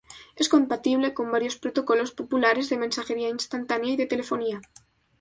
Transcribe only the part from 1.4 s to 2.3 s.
protocolos